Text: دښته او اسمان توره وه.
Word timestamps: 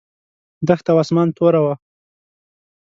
دښته 0.67 0.89
او 0.93 0.97
اسمان 1.03 1.27
توره 1.37 1.59
وه. 1.65 1.73